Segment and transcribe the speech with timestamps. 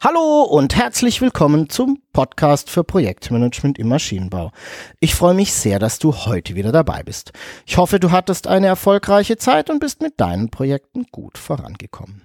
[0.00, 4.52] Hallo und herzlich willkommen zum Podcast für Projektmanagement im Maschinenbau.
[5.00, 7.32] Ich freue mich sehr, dass du heute wieder dabei bist.
[7.66, 12.22] Ich hoffe, du hattest eine erfolgreiche Zeit und bist mit deinen Projekten gut vorangekommen.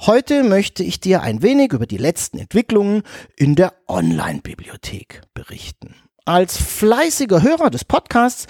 [0.00, 3.04] Heute möchte ich dir ein wenig über die letzten Entwicklungen
[3.36, 5.94] in der Online-Bibliothek berichten.
[6.24, 8.48] Als fleißiger Hörer des Podcasts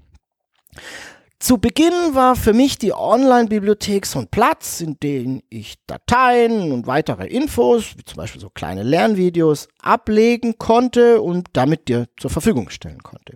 [1.41, 6.89] Zu Beginn war für mich die Online-Bibliothek so ein Platz, in dem ich Dateien und
[6.89, 12.71] weitere Infos, wie zum Beispiel so kleine Lernvideos, ablegen konnte und damit dir zur Verfügung
[12.71, 13.35] stellen konnte.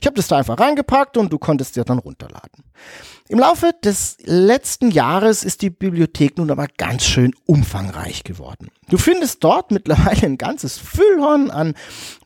[0.00, 2.64] Ich habe das da einfach reingepackt und du konntest dir dann runterladen.
[3.32, 8.68] Im Laufe des letzten Jahres ist die Bibliothek nun aber ganz schön umfangreich geworden.
[8.90, 11.72] Du findest dort mittlerweile ein ganzes Füllhorn an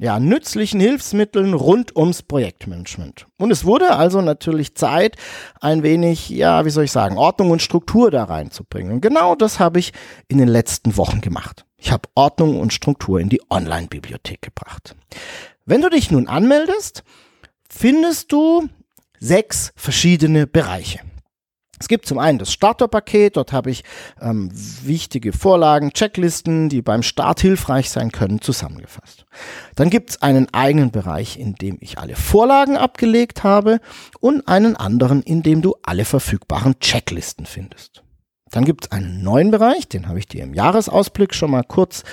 [0.01, 3.29] ja, nützlichen Hilfsmitteln rund ums Projektmanagement.
[3.39, 5.15] Und es wurde also natürlich Zeit,
[5.61, 8.95] ein wenig, ja, wie soll ich sagen, Ordnung und Struktur da reinzubringen.
[8.95, 9.93] Und genau das habe ich
[10.27, 11.67] in den letzten Wochen gemacht.
[11.77, 14.97] Ich habe Ordnung und Struktur in die Online-Bibliothek gebracht.
[15.67, 17.05] Wenn du dich nun anmeldest,
[17.71, 18.69] findest du
[19.27, 21.01] sechs verschiedene Bereiche.
[21.79, 23.85] Es gibt zum einen das Starterpaket, dort habe ich
[24.21, 24.51] ähm,
[24.83, 29.27] wichtige Vorlagen, Checklisten, die beim Start hilfreich sein können, zusammengefasst.
[29.75, 33.81] Dann gibt es einen eigenen Bereich, in dem ich alle Vorlagen abgelegt habe
[34.21, 38.03] und einen anderen, in dem du alle verfügbaren Checklisten findest.
[38.51, 42.05] Dann gibt es einen neuen Bereich, den habe ich dir im Jahresausblick schon mal kurz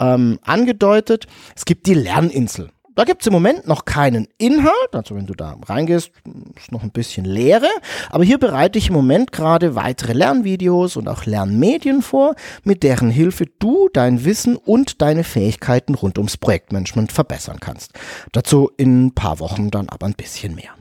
[0.00, 1.26] ähm, angedeutet.
[1.54, 2.70] Es gibt die Lerninsel.
[3.00, 6.12] Da gibt es im Moment noch keinen Inhalt, also wenn du da reingehst,
[6.54, 7.70] ist noch ein bisschen Leere,
[8.10, 13.08] aber hier bereite ich im Moment gerade weitere Lernvideos und auch Lernmedien vor, mit deren
[13.08, 17.94] Hilfe du dein Wissen und deine Fähigkeiten rund ums Projektmanagement verbessern kannst.
[18.32, 20.74] Dazu in ein paar Wochen dann aber ein bisschen mehr.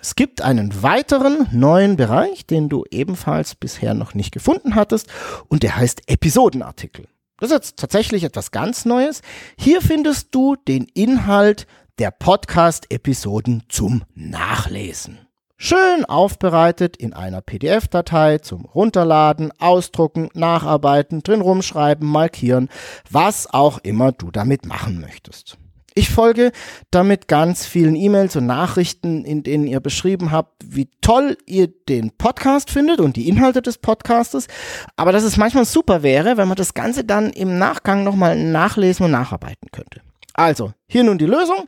[0.00, 5.08] Es gibt einen weiteren neuen Bereich, den du ebenfalls bisher noch nicht gefunden hattest,
[5.48, 7.08] und der heißt Episodenartikel.
[7.38, 9.22] Das ist jetzt tatsächlich etwas ganz Neues.
[9.56, 11.66] Hier findest du den Inhalt
[11.98, 15.20] der Podcast-Episoden zum Nachlesen.
[15.56, 22.68] Schön aufbereitet in einer PDF-Datei zum Runterladen, Ausdrucken, Nacharbeiten, drin rumschreiben, markieren,
[23.10, 25.58] was auch immer du damit machen möchtest.
[25.98, 26.52] Ich folge
[26.92, 32.12] damit ganz vielen E-Mails und Nachrichten, in denen ihr beschrieben habt, wie toll ihr den
[32.12, 34.46] Podcast findet und die Inhalte des Podcastes,
[34.94, 39.06] aber dass es manchmal super wäre, wenn man das Ganze dann im Nachgang nochmal nachlesen
[39.06, 40.00] und nacharbeiten könnte.
[40.34, 41.66] Also, hier nun die Lösung.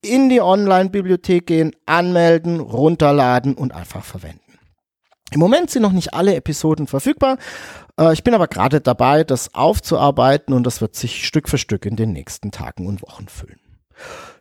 [0.00, 4.38] In die Online-Bibliothek gehen, anmelden, runterladen und einfach verwenden.
[5.32, 7.36] Im Moment sind noch nicht alle Episoden verfügbar.
[7.98, 11.84] Äh, ich bin aber gerade dabei, das aufzuarbeiten und das wird sich Stück für Stück
[11.84, 13.58] in den nächsten Tagen und Wochen füllen.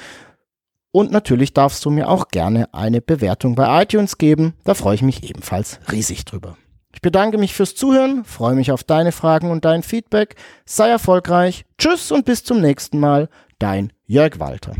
[0.92, 4.54] Und natürlich darfst du mir auch gerne eine Bewertung bei iTunes geben.
[4.63, 6.58] Da freue ich mich ebenfalls riesig drüber.
[6.94, 10.36] Ich bedanke mich fürs Zuhören, freue mich auf deine Fragen und dein Feedback.
[10.66, 11.66] Sei erfolgreich.
[11.78, 13.28] Tschüss und bis zum nächsten Mal.
[13.60, 14.75] Dein Jörg Walter.